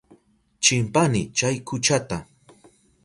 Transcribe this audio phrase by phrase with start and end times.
[0.63, 2.17] Chimpani chay kuchata.